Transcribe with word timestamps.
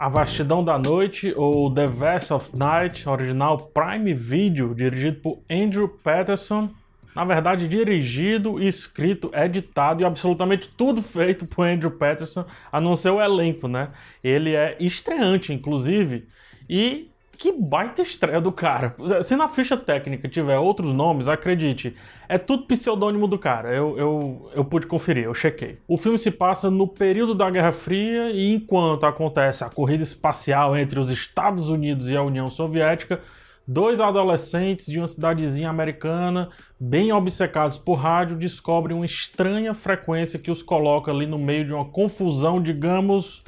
A 0.00 0.08
Vastidão 0.08 0.64
da 0.64 0.78
Noite, 0.78 1.34
ou 1.36 1.70
The 1.70 1.86
Vast 1.86 2.32
of 2.32 2.56
Night, 2.56 3.06
original 3.06 3.58
Prime 3.58 4.14
Video, 4.14 4.74
dirigido 4.74 5.20
por 5.20 5.42
Andrew 5.50 5.86
Patterson. 5.86 6.70
Na 7.14 7.22
verdade, 7.22 7.68
dirigido, 7.68 8.58
escrito, 8.62 9.30
editado 9.34 10.00
e 10.00 10.06
absolutamente 10.06 10.70
tudo 10.70 11.02
feito 11.02 11.44
por 11.44 11.66
Andrew 11.66 11.90
Patterson, 11.90 12.46
a 12.72 12.80
não 12.80 12.96
ser 12.96 13.10
o 13.10 13.20
elenco, 13.20 13.68
né? 13.68 13.90
Ele 14.24 14.54
é 14.54 14.74
estreante, 14.80 15.52
inclusive, 15.52 16.26
e 16.66 17.09
que 17.40 17.50
baita 17.52 18.02
estreia 18.02 18.38
do 18.38 18.52
cara. 18.52 18.94
Se 19.22 19.34
na 19.34 19.48
ficha 19.48 19.74
técnica 19.74 20.28
tiver 20.28 20.58
outros 20.58 20.92
nomes, 20.92 21.26
acredite, 21.26 21.96
é 22.28 22.36
tudo 22.36 22.66
pseudônimo 22.66 23.26
do 23.26 23.38
cara. 23.38 23.74
Eu, 23.74 23.96
eu, 23.96 24.50
eu 24.54 24.62
pude 24.62 24.86
conferir, 24.86 25.24
eu 25.24 25.32
chequei. 25.32 25.78
O 25.88 25.96
filme 25.96 26.18
se 26.18 26.30
passa 26.30 26.70
no 26.70 26.86
período 26.86 27.34
da 27.34 27.48
Guerra 27.48 27.72
Fria 27.72 28.30
e 28.30 28.52
enquanto 28.52 29.06
acontece 29.06 29.64
a 29.64 29.70
corrida 29.70 30.02
espacial 30.02 30.76
entre 30.76 31.00
os 31.00 31.10
Estados 31.10 31.70
Unidos 31.70 32.10
e 32.10 32.16
a 32.16 32.22
União 32.22 32.50
Soviética, 32.50 33.22
dois 33.66 34.02
adolescentes 34.02 34.84
de 34.84 34.98
uma 34.98 35.06
cidadezinha 35.06 35.70
americana, 35.70 36.50
bem 36.78 37.10
obcecados 37.10 37.78
por 37.78 37.94
rádio, 37.94 38.36
descobrem 38.36 38.94
uma 38.94 39.06
estranha 39.06 39.72
frequência 39.72 40.38
que 40.38 40.50
os 40.50 40.62
coloca 40.62 41.10
ali 41.10 41.24
no 41.24 41.38
meio 41.38 41.64
de 41.64 41.72
uma 41.72 41.86
confusão, 41.86 42.62
digamos, 42.62 43.42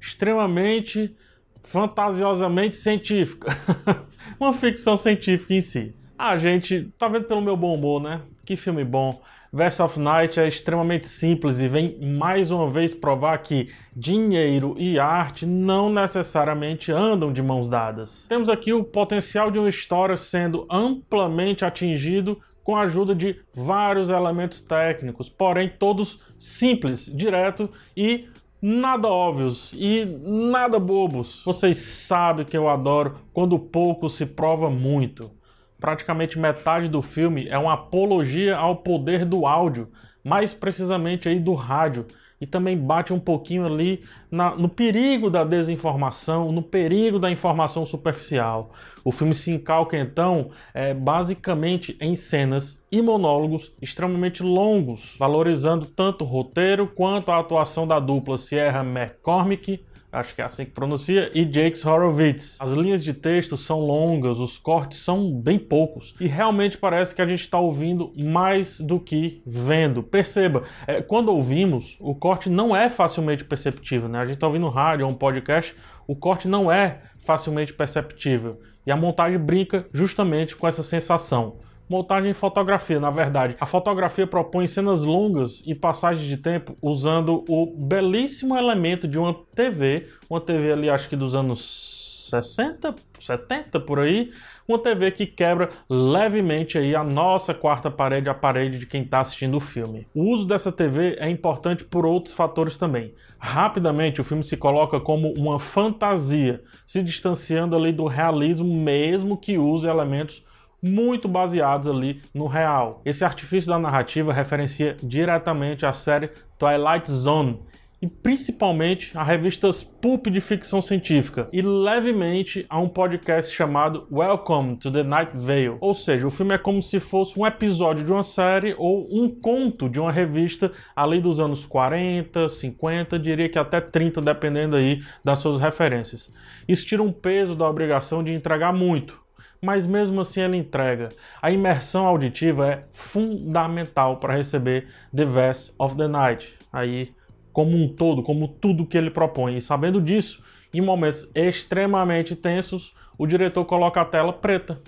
extremamente 0.00 1.14
fantasiosamente 1.64 2.76
científica. 2.76 3.56
uma 4.38 4.52
ficção 4.52 4.96
científica 4.96 5.54
em 5.54 5.60
si. 5.60 5.94
Ah, 6.16 6.36
gente, 6.36 6.92
tá 6.96 7.08
vendo 7.08 7.24
pelo 7.24 7.42
meu 7.42 7.56
bom 7.56 7.74
humor, 7.74 8.00
né? 8.00 8.20
Que 8.44 8.56
filme 8.56 8.84
bom. 8.84 9.20
Verse 9.52 9.80
of 9.80 9.98
Night 10.00 10.38
é 10.40 10.48
extremamente 10.48 11.06
simples 11.06 11.60
e 11.60 11.68
vem 11.68 11.96
mais 12.00 12.50
uma 12.50 12.68
vez 12.68 12.92
provar 12.92 13.38
que 13.38 13.72
dinheiro 13.94 14.74
e 14.76 14.98
arte 14.98 15.46
não 15.46 15.88
necessariamente 15.88 16.90
andam 16.90 17.32
de 17.32 17.40
mãos 17.40 17.68
dadas. 17.68 18.26
Temos 18.28 18.48
aqui 18.48 18.72
o 18.72 18.82
potencial 18.82 19.50
de 19.50 19.58
uma 19.58 19.68
história 19.68 20.16
sendo 20.16 20.66
amplamente 20.68 21.64
atingido 21.64 22.40
com 22.64 22.74
a 22.76 22.82
ajuda 22.82 23.14
de 23.14 23.40
vários 23.54 24.10
elementos 24.10 24.60
técnicos, 24.60 25.28
porém 25.28 25.68
todos 25.68 26.20
simples, 26.36 27.06
direto 27.14 27.70
e 27.96 28.26
nada 28.66 29.08
óbvios 29.08 29.74
e 29.76 30.06
nada 30.06 30.78
bobos. 30.78 31.42
Vocês 31.44 31.76
sabem 31.76 32.46
que 32.46 32.56
eu 32.56 32.66
adoro 32.66 33.16
quando 33.30 33.58
pouco 33.58 34.08
se 34.08 34.24
prova 34.24 34.70
muito. 34.70 35.30
Praticamente 35.78 36.38
metade 36.38 36.88
do 36.88 37.02
filme 37.02 37.46
é 37.46 37.58
uma 37.58 37.74
apologia 37.74 38.56
ao 38.56 38.76
poder 38.76 39.26
do 39.26 39.46
áudio, 39.46 39.90
mais 40.24 40.54
precisamente 40.54 41.28
aí 41.28 41.38
do 41.38 41.52
rádio, 41.52 42.06
e 42.44 42.46
também 42.46 42.76
bate 42.76 43.10
um 43.10 43.18
pouquinho 43.18 43.64
ali 43.64 44.02
na, 44.30 44.54
no 44.54 44.68
perigo 44.68 45.30
da 45.30 45.42
desinformação, 45.42 46.52
no 46.52 46.62
perigo 46.62 47.18
da 47.18 47.30
informação 47.30 47.86
superficial. 47.86 48.70
O 49.02 49.10
filme 49.10 49.34
se 49.34 49.50
encalca 49.50 49.96
então 49.96 50.50
é, 50.74 50.92
basicamente 50.92 51.96
em 51.98 52.14
cenas 52.14 52.78
e 52.92 53.00
monólogos 53.00 53.72
extremamente 53.80 54.42
longos, 54.42 55.16
valorizando 55.18 55.86
tanto 55.86 56.22
o 56.22 56.26
roteiro 56.26 56.86
quanto 56.86 57.32
a 57.32 57.40
atuação 57.40 57.86
da 57.86 57.98
dupla 57.98 58.36
Sierra 58.36 58.84
McCormick 58.84 59.82
acho 60.14 60.34
que 60.34 60.40
é 60.40 60.44
assim 60.44 60.64
que 60.64 60.70
pronuncia, 60.70 61.30
e 61.34 61.44
Jakes 61.44 61.84
Horowitz. 61.84 62.58
As 62.60 62.72
linhas 62.72 63.02
de 63.02 63.12
texto 63.12 63.56
são 63.56 63.80
longas, 63.80 64.38
os 64.38 64.56
cortes 64.56 64.98
são 64.98 65.32
bem 65.32 65.58
poucos, 65.58 66.14
e 66.20 66.26
realmente 66.26 66.78
parece 66.78 67.14
que 67.14 67.20
a 67.20 67.26
gente 67.26 67.40
está 67.40 67.58
ouvindo 67.58 68.12
mais 68.16 68.78
do 68.80 69.00
que 69.00 69.42
vendo. 69.46 70.02
Perceba, 70.02 70.62
é, 70.86 71.02
quando 71.02 71.30
ouvimos, 71.30 71.96
o 72.00 72.14
corte 72.14 72.48
não 72.48 72.74
é 72.74 72.88
facilmente 72.88 73.44
perceptível, 73.44 74.08
né? 74.08 74.18
A 74.20 74.24
gente 74.24 74.36
está 74.36 74.46
ouvindo 74.46 74.68
rádio 74.68 75.06
ou 75.06 75.12
um 75.12 75.14
podcast, 75.14 75.74
o 76.06 76.14
corte 76.14 76.46
não 76.46 76.70
é 76.70 77.00
facilmente 77.18 77.72
perceptível. 77.72 78.60
E 78.86 78.92
a 78.92 78.96
montagem 78.96 79.38
brinca 79.38 79.86
justamente 79.92 80.54
com 80.54 80.68
essa 80.68 80.82
sensação 80.82 81.56
montagem 81.88 82.30
e 82.30 82.34
fotografia, 82.34 82.98
na 82.98 83.10
verdade. 83.10 83.56
A 83.60 83.66
fotografia 83.66 84.26
propõe 84.26 84.66
cenas 84.66 85.02
longas 85.02 85.62
e 85.66 85.74
passagens 85.74 86.26
de 86.26 86.36
tempo 86.36 86.76
usando 86.80 87.44
o 87.48 87.66
belíssimo 87.76 88.56
elemento 88.56 89.06
de 89.06 89.18
uma 89.18 89.34
TV, 89.54 90.08
uma 90.28 90.40
TV 90.40 90.72
ali 90.72 90.90
acho 90.90 91.08
que 91.08 91.16
dos 91.16 91.34
anos 91.34 92.04
60, 92.30 92.94
70 93.20 93.80
por 93.80 94.00
aí, 94.00 94.30
uma 94.66 94.78
TV 94.78 95.10
que 95.10 95.26
quebra 95.26 95.70
levemente 95.88 96.78
aí 96.78 96.96
a 96.96 97.04
nossa 97.04 97.52
quarta 97.52 97.90
parede, 97.90 98.28
a 98.28 98.34
parede 98.34 98.78
de 98.78 98.86
quem 98.86 99.02
está 99.02 99.20
assistindo 99.20 99.56
o 99.56 99.60
filme. 99.60 100.06
O 100.14 100.30
uso 100.32 100.46
dessa 100.46 100.72
TV 100.72 101.16
é 101.20 101.28
importante 101.28 101.84
por 101.84 102.06
outros 102.06 102.34
fatores 102.34 102.76
também. 102.78 103.14
Rapidamente 103.38 104.20
o 104.20 104.24
filme 104.24 104.42
se 104.42 104.56
coloca 104.56 104.98
como 104.98 105.32
uma 105.36 105.58
fantasia, 105.58 106.62
se 106.86 107.02
distanciando 107.02 107.76
ali 107.76 107.92
do 107.92 108.06
realismo 108.06 108.74
mesmo 108.74 109.36
que 109.36 109.58
use 109.58 109.86
elementos 109.86 110.42
muito 110.84 111.26
baseados 111.26 111.88
ali 111.88 112.20
no 112.34 112.46
real. 112.46 113.00
Esse 113.04 113.24
artifício 113.24 113.70
da 113.70 113.78
narrativa 113.78 114.32
referencia 114.32 114.96
diretamente 115.02 115.86
a 115.86 115.94
série 115.94 116.30
Twilight 116.58 117.10
Zone 117.10 117.58
e 118.02 118.06
principalmente 118.06 119.16
a 119.16 119.24
revistas 119.24 119.82
pulp 119.82 120.26
de 120.26 120.38
ficção 120.38 120.82
científica 120.82 121.48
e 121.50 121.62
levemente 121.62 122.66
a 122.68 122.78
um 122.78 122.86
podcast 122.86 123.50
chamado 123.50 124.06
Welcome 124.12 124.76
to 124.76 124.90
the 124.90 125.02
Night 125.02 125.34
Vale. 125.34 125.78
Ou 125.80 125.94
seja, 125.94 126.26
o 126.26 126.30
filme 126.30 126.54
é 126.54 126.58
como 126.58 126.82
se 126.82 127.00
fosse 127.00 127.40
um 127.40 127.46
episódio 127.46 128.04
de 128.04 128.12
uma 128.12 128.22
série 128.22 128.74
ou 128.76 129.08
um 129.10 129.30
conto 129.30 129.88
de 129.88 129.98
uma 129.98 130.12
revista 130.12 130.70
ali 130.94 131.18
dos 131.18 131.40
anos 131.40 131.64
40, 131.64 132.46
50, 132.46 133.18
diria 133.18 133.48
que 133.48 133.58
até 133.58 133.80
30, 133.80 134.20
dependendo 134.20 134.76
aí 134.76 135.00
das 135.24 135.38
suas 135.38 135.58
referências. 135.58 136.30
Isso 136.68 136.86
tira 136.86 137.02
um 137.02 137.10
peso 137.10 137.54
da 137.54 137.66
obrigação 137.66 138.22
de 138.22 138.34
entregar 138.34 138.74
muito, 138.74 139.23
mas 139.64 139.86
mesmo 139.86 140.20
assim 140.20 140.40
ela 140.40 140.56
entrega. 140.56 141.08
A 141.40 141.50
imersão 141.50 142.06
auditiva 142.06 142.68
é 142.68 142.84
fundamental 142.92 144.18
para 144.18 144.36
receber 144.36 144.88
The 145.14 145.24
Vast 145.24 145.72
of 145.78 145.96
the 145.96 146.06
Night, 146.06 146.58
aí 146.72 147.14
como 147.52 147.76
um 147.76 147.88
todo, 147.88 148.22
como 148.22 148.46
tudo 148.46 148.86
que 148.86 148.98
ele 148.98 149.10
propõe. 149.10 149.56
E 149.56 149.62
sabendo 149.62 150.00
disso, 150.00 150.44
em 150.72 150.80
momentos 150.80 151.28
extremamente 151.34 152.36
tensos, 152.36 152.94
o 153.16 153.26
diretor 153.26 153.64
coloca 153.64 154.00
a 154.00 154.04
tela 154.04 154.32
preta. 154.32 154.82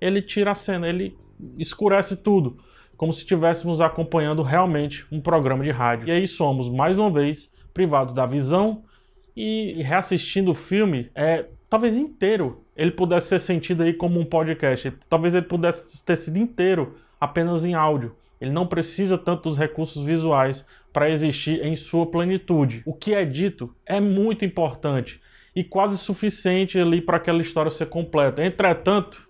Ele 0.00 0.20
tira 0.20 0.50
a 0.50 0.54
cena, 0.54 0.88
ele 0.88 1.16
escurece 1.56 2.16
tudo, 2.16 2.58
como 2.96 3.12
se 3.12 3.20
estivéssemos 3.20 3.80
acompanhando 3.80 4.42
realmente 4.42 5.06
um 5.10 5.20
programa 5.20 5.64
de 5.64 5.70
rádio. 5.70 6.08
E 6.08 6.10
aí 6.10 6.28
somos 6.28 6.68
mais 6.68 6.98
uma 6.98 7.10
vez 7.10 7.52
privados 7.72 8.12
da 8.12 8.26
visão 8.26 8.82
e 9.36 9.80
reassistindo 9.84 10.50
o 10.50 10.54
filme 10.54 11.08
é 11.14 11.46
talvez 11.70 11.96
inteiro 11.96 12.64
ele 12.78 12.92
pudesse 12.92 13.26
ser 13.26 13.40
sentido 13.40 13.82
aí 13.82 13.92
como 13.92 14.20
um 14.20 14.24
podcast. 14.24 14.94
Talvez 15.08 15.34
ele 15.34 15.46
pudesse 15.46 16.02
ter 16.04 16.16
sido 16.16 16.38
inteiro 16.38 16.94
apenas 17.20 17.64
em 17.64 17.74
áudio. 17.74 18.14
Ele 18.40 18.52
não 18.52 18.68
precisa 18.68 19.18
tanto 19.18 19.48
dos 19.48 19.58
recursos 19.58 20.06
visuais 20.06 20.64
para 20.92 21.10
existir 21.10 21.60
em 21.64 21.74
sua 21.74 22.06
plenitude. 22.06 22.82
O 22.86 22.94
que 22.94 23.12
é 23.12 23.24
dito 23.24 23.74
é 23.84 24.00
muito 24.00 24.44
importante 24.44 25.20
e 25.56 25.64
quase 25.64 25.98
suficiente 25.98 26.78
ali 26.78 27.02
para 27.02 27.16
aquela 27.16 27.42
história 27.42 27.68
ser 27.68 27.86
completa. 27.86 28.44
Entretanto, 28.44 29.28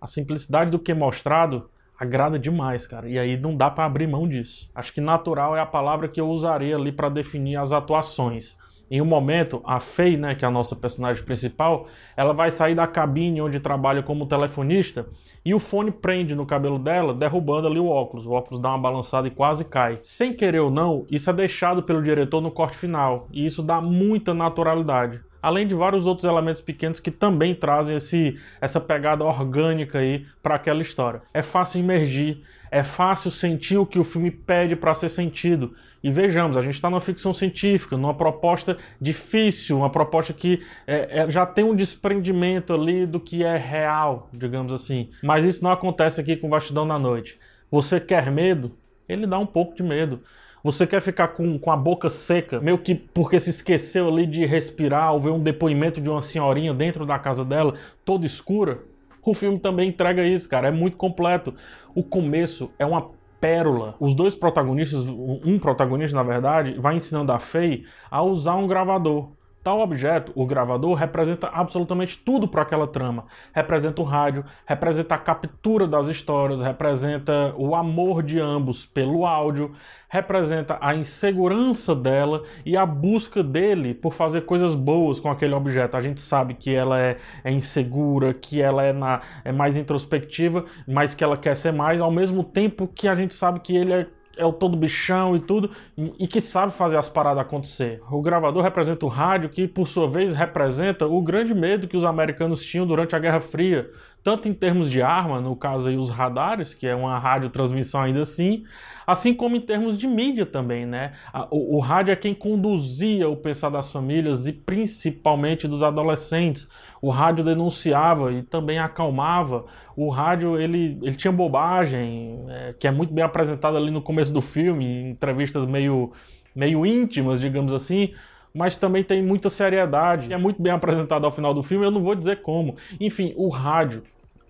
a 0.00 0.06
simplicidade 0.06 0.70
do 0.70 0.78
que 0.78 0.92
é 0.92 0.94
mostrado 0.94 1.68
agrada 1.98 2.38
demais, 2.38 2.86
cara. 2.86 3.10
E 3.10 3.18
aí 3.18 3.36
não 3.36 3.54
dá 3.54 3.70
para 3.70 3.84
abrir 3.84 4.06
mão 4.06 4.26
disso. 4.26 4.70
Acho 4.74 4.90
que 4.92 5.02
natural 5.02 5.54
é 5.54 5.60
a 5.60 5.66
palavra 5.66 6.08
que 6.08 6.20
eu 6.20 6.30
usaria 6.30 6.76
ali 6.76 6.92
para 6.92 7.10
definir 7.10 7.56
as 7.56 7.72
atuações. 7.72 8.56
Em 8.88 9.02
um 9.02 9.04
momento, 9.04 9.60
a 9.64 9.80
Faye, 9.80 10.16
né, 10.16 10.34
que 10.34 10.44
é 10.44 10.48
a 10.48 10.50
nossa 10.50 10.76
personagem 10.76 11.24
principal, 11.24 11.86
ela 12.16 12.32
vai 12.32 12.52
sair 12.52 12.74
da 12.74 12.86
cabine 12.86 13.40
onde 13.40 13.58
trabalha 13.58 14.00
como 14.00 14.26
telefonista 14.26 15.06
e 15.44 15.52
o 15.54 15.58
fone 15.58 15.90
prende 15.90 16.36
no 16.36 16.46
cabelo 16.46 16.78
dela, 16.78 17.12
derrubando 17.12 17.66
ali 17.66 17.80
o 17.80 17.88
óculos. 17.88 18.26
O 18.26 18.32
óculos 18.32 18.60
dá 18.60 18.68
uma 18.68 18.78
balançada 18.78 19.26
e 19.26 19.30
quase 19.30 19.64
cai. 19.64 19.98
Sem 20.00 20.32
querer 20.32 20.60
ou 20.60 20.70
não, 20.70 21.04
isso 21.10 21.28
é 21.28 21.32
deixado 21.32 21.82
pelo 21.82 22.00
diretor 22.00 22.40
no 22.40 22.50
corte 22.50 22.76
final 22.76 23.26
e 23.32 23.44
isso 23.44 23.60
dá 23.60 23.80
muita 23.80 24.32
naturalidade. 24.32 25.20
Além 25.42 25.66
de 25.66 25.74
vários 25.74 26.06
outros 26.06 26.28
elementos 26.28 26.60
pequenos 26.60 26.98
que 26.98 27.10
também 27.10 27.54
trazem 27.54 27.96
esse, 27.96 28.36
essa 28.60 28.80
pegada 28.80 29.24
orgânica 29.24 29.98
aí 29.98 30.26
para 30.42 30.56
aquela 30.56 30.82
história. 30.82 31.22
É 31.32 31.42
fácil 31.42 31.78
emergir, 31.78 32.42
é 32.76 32.82
fácil 32.82 33.30
sentir 33.30 33.78
o 33.78 33.86
que 33.86 33.98
o 33.98 34.04
filme 34.04 34.30
pede 34.30 34.76
para 34.76 34.92
ser 34.92 35.08
sentido. 35.08 35.74
E 36.02 36.10
vejamos, 36.10 36.58
a 36.58 36.60
gente 36.60 36.74
está 36.74 36.90
numa 36.90 37.00
ficção 37.00 37.32
científica, 37.32 37.96
numa 37.96 38.12
proposta 38.12 38.76
difícil, 39.00 39.78
uma 39.78 39.88
proposta 39.88 40.34
que 40.34 40.60
é, 40.86 41.22
é, 41.22 41.30
já 41.30 41.46
tem 41.46 41.64
um 41.64 41.74
desprendimento 41.74 42.74
ali 42.74 43.06
do 43.06 43.18
que 43.18 43.42
é 43.42 43.56
real, 43.56 44.28
digamos 44.30 44.74
assim. 44.74 45.08
Mas 45.22 45.46
isso 45.46 45.64
não 45.64 45.70
acontece 45.70 46.20
aqui 46.20 46.36
com 46.36 46.50
Vastidão 46.50 46.84
na 46.84 46.98
Noite. 46.98 47.38
Você 47.70 47.98
quer 47.98 48.30
medo? 48.30 48.72
Ele 49.08 49.26
dá 49.26 49.38
um 49.38 49.46
pouco 49.46 49.74
de 49.74 49.82
medo. 49.82 50.20
Você 50.62 50.86
quer 50.86 51.00
ficar 51.00 51.28
com, 51.28 51.58
com 51.58 51.70
a 51.70 51.76
boca 51.76 52.10
seca, 52.10 52.60
meio 52.60 52.76
que 52.76 52.94
porque 52.94 53.40
se 53.40 53.48
esqueceu 53.48 54.08
ali 54.08 54.26
de 54.26 54.44
respirar 54.44 55.14
ou 55.14 55.20
ver 55.20 55.30
um 55.30 55.42
depoimento 55.42 55.98
de 55.98 56.10
uma 56.10 56.20
senhorinha 56.20 56.74
dentro 56.74 57.06
da 57.06 57.18
casa 57.18 57.42
dela, 57.42 57.74
toda 58.04 58.26
escura? 58.26 58.80
O 59.26 59.34
filme 59.34 59.58
também 59.58 59.88
entrega 59.88 60.24
isso, 60.24 60.48
cara. 60.48 60.68
É 60.68 60.70
muito 60.70 60.96
completo. 60.96 61.52
O 61.94 62.02
começo 62.04 62.72
é 62.78 62.86
uma 62.86 63.10
pérola. 63.40 63.96
Os 63.98 64.14
dois 64.14 64.36
protagonistas, 64.36 65.02
um 65.02 65.58
protagonista 65.58 66.16
na 66.16 66.22
verdade, 66.22 66.74
vai 66.78 66.94
ensinando 66.94 67.32
a 67.32 67.38
Faye 67.40 67.84
a 68.08 68.22
usar 68.22 68.54
um 68.54 68.68
gravador 68.68 69.32
Tal 69.66 69.80
objeto, 69.80 70.30
o 70.36 70.46
gravador, 70.46 70.94
representa 70.94 71.48
absolutamente 71.48 72.16
tudo 72.18 72.46
para 72.46 72.62
aquela 72.62 72.86
trama. 72.86 73.24
Representa 73.52 74.00
o 74.00 74.04
rádio, 74.04 74.44
representa 74.64 75.16
a 75.16 75.18
captura 75.18 75.88
das 75.88 76.06
histórias, 76.06 76.62
representa 76.62 77.52
o 77.58 77.74
amor 77.74 78.22
de 78.22 78.38
ambos 78.38 78.86
pelo 78.86 79.26
áudio, 79.26 79.72
representa 80.08 80.78
a 80.80 80.94
insegurança 80.94 81.96
dela 81.96 82.44
e 82.64 82.76
a 82.76 82.86
busca 82.86 83.42
dele 83.42 83.92
por 83.92 84.14
fazer 84.14 84.42
coisas 84.42 84.72
boas 84.76 85.18
com 85.18 85.28
aquele 85.28 85.54
objeto. 85.54 85.96
A 85.96 86.00
gente 86.00 86.20
sabe 86.20 86.54
que 86.54 86.72
ela 86.72 87.00
é, 87.00 87.16
é 87.42 87.50
insegura, 87.50 88.32
que 88.32 88.62
ela 88.62 88.84
é, 88.84 88.92
na, 88.92 89.20
é 89.44 89.50
mais 89.50 89.76
introspectiva, 89.76 90.64
mas 90.86 91.12
que 91.12 91.24
ela 91.24 91.36
quer 91.36 91.56
ser 91.56 91.72
mais, 91.72 92.00
ao 92.00 92.12
mesmo 92.12 92.44
tempo 92.44 92.86
que 92.86 93.08
a 93.08 93.16
gente 93.16 93.34
sabe 93.34 93.58
que 93.58 93.76
ele 93.76 93.92
é 93.92 94.06
é 94.36 94.44
o 94.44 94.52
todo 94.52 94.76
bichão 94.76 95.34
e 95.34 95.40
tudo, 95.40 95.70
e 96.18 96.26
que 96.26 96.40
sabe 96.40 96.72
fazer 96.72 96.96
as 96.96 97.08
paradas 97.08 97.42
acontecer. 97.42 98.02
O 98.10 98.20
gravador 98.20 98.62
representa 98.62 99.04
o 99.06 99.08
rádio, 99.08 99.48
que 99.48 99.66
por 99.66 99.88
sua 99.88 100.08
vez 100.08 100.34
representa 100.34 101.06
o 101.06 101.20
grande 101.22 101.54
medo 101.54 101.88
que 101.88 101.96
os 101.96 102.04
americanos 102.04 102.64
tinham 102.64 102.86
durante 102.86 103.16
a 103.16 103.18
Guerra 103.18 103.40
Fria, 103.40 103.90
tanto 104.26 104.48
em 104.48 104.52
termos 104.52 104.90
de 104.90 105.00
arma, 105.00 105.40
no 105.40 105.54
caso 105.54 105.88
aí 105.88 105.96
os 105.96 106.10
radares, 106.10 106.74
que 106.74 106.84
é 106.84 106.96
uma 106.96 107.16
radiotransmissão 107.16 108.02
ainda 108.02 108.22
assim, 108.22 108.64
assim 109.06 109.32
como 109.32 109.54
em 109.54 109.60
termos 109.60 109.96
de 109.96 110.08
mídia 110.08 110.44
também, 110.44 110.84
né? 110.84 111.12
O, 111.48 111.76
o 111.76 111.78
rádio 111.78 112.10
é 112.10 112.16
quem 112.16 112.34
conduzia 112.34 113.28
o 113.28 113.36
pensar 113.36 113.68
das 113.68 113.92
famílias 113.92 114.48
e 114.48 114.52
principalmente 114.52 115.68
dos 115.68 115.80
adolescentes. 115.80 116.68
O 117.00 117.08
rádio 117.08 117.44
denunciava 117.44 118.32
e 118.32 118.42
também 118.42 118.80
acalmava. 118.80 119.64
O 119.96 120.10
rádio 120.10 120.60
ele, 120.60 120.98
ele 121.00 121.14
tinha 121.14 121.30
bobagem, 121.30 122.46
é, 122.48 122.74
que 122.76 122.88
é 122.88 122.90
muito 122.90 123.14
bem 123.14 123.22
apresentada 123.22 123.78
ali 123.78 123.92
no 123.92 124.02
começo 124.02 124.32
do 124.32 124.42
filme, 124.42 124.84
em 124.84 125.10
entrevistas 125.10 125.64
meio, 125.64 126.10
meio 126.52 126.84
íntimas, 126.84 127.40
digamos 127.40 127.72
assim 127.72 128.12
mas 128.52 128.78
também 128.78 129.04
tem 129.04 129.22
muita 129.22 129.50
seriedade. 129.50 130.32
É 130.32 130.38
muito 130.38 130.62
bem 130.62 130.72
apresentado 130.72 131.26
ao 131.26 131.30
final 131.30 131.52
do 131.52 131.62
filme, 131.62 131.84
eu 131.84 131.90
não 131.90 132.02
vou 132.02 132.14
dizer 132.14 132.40
como. 132.40 132.74
Enfim, 132.98 133.34
o 133.36 133.50
rádio 133.50 134.02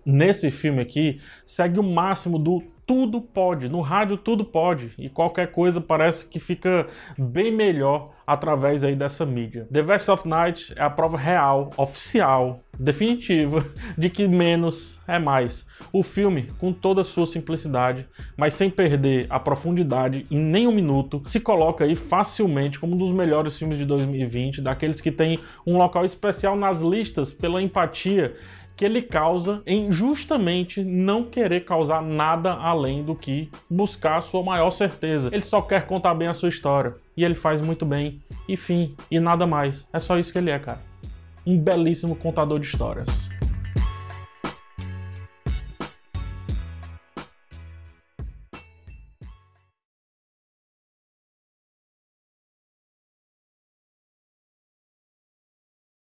nesse 0.07 0.49
filme 0.49 0.81
aqui 0.81 1.19
segue 1.45 1.79
o 1.79 1.83
máximo 1.83 2.39
do 2.39 2.63
tudo 2.87 3.19
pode. 3.19 3.67
No 3.67 3.81
rádio 3.81 4.15
tudo 4.15 4.45
pode 4.45 4.91
e 4.97 5.09
qualquer 5.09 5.51
coisa 5.51 5.81
parece 5.81 6.25
que 6.25 6.39
fica 6.39 6.87
bem 7.17 7.51
melhor 7.51 8.11
através 8.25 8.81
aí 8.81 8.95
dessa 8.95 9.25
mídia. 9.25 9.67
The 9.71 9.81
Vest 9.81 10.07
of 10.07 10.27
Night 10.27 10.73
é 10.75 10.81
a 10.81 10.89
prova 10.89 11.17
real, 11.17 11.69
oficial, 11.75 12.61
definitiva 12.79 13.65
de 13.97 14.09
que 14.09 14.25
menos 14.25 15.01
é 15.05 15.19
mais. 15.19 15.65
O 15.91 16.01
filme, 16.01 16.43
com 16.57 16.71
toda 16.71 17.01
a 17.01 17.03
sua 17.03 17.25
simplicidade, 17.25 18.07
mas 18.37 18.53
sem 18.53 18.69
perder 18.69 19.27
a 19.29 19.39
profundidade 19.39 20.25
em 20.31 20.39
nenhum 20.39 20.71
minuto, 20.71 21.21
se 21.25 21.41
coloca 21.41 21.83
aí 21.83 21.95
facilmente 21.95 22.79
como 22.79 22.95
um 22.95 22.97
dos 22.97 23.11
melhores 23.11 23.57
filmes 23.57 23.77
de 23.77 23.83
2020, 23.83 24.61
daqueles 24.61 25.01
que 25.01 25.11
tem 25.11 25.39
um 25.65 25.77
local 25.77 26.05
especial 26.05 26.55
nas 26.55 26.79
listas 26.79 27.33
pela 27.33 27.61
empatia 27.61 28.33
que 28.77 28.85
ele 28.85 29.01
causa 29.01 29.63
em 29.65 29.91
justamente 29.91 30.83
não 30.83 31.23
querer 31.23 31.65
causar 31.65 31.99
nada 32.01 32.53
além 32.53 33.03
do 33.03 33.15
que 33.15 33.49
buscar 33.67 34.17
a 34.17 34.21
sua 34.21 34.43
maior 34.43 34.69
certeza. 34.69 35.29
Ele 35.33 35.43
só 35.43 35.61
quer 35.63 35.87
contar 35.87 36.13
bem 36.13 36.27
a 36.27 36.35
sua 36.35 36.47
história. 36.47 36.95
E 37.17 37.25
ele 37.25 37.33
faz 37.33 37.59
muito 37.59 37.83
bem. 37.83 38.21
E 38.47 38.55
fim. 38.55 38.95
E 39.09 39.19
nada 39.19 39.47
mais. 39.47 39.87
É 39.91 39.99
só 39.99 40.19
isso 40.19 40.31
que 40.31 40.37
ele 40.37 40.51
é, 40.51 40.59
cara. 40.59 40.79
Um 41.45 41.57
belíssimo 41.57 42.15
contador 42.15 42.59
de 42.59 42.67
histórias. 42.67 43.29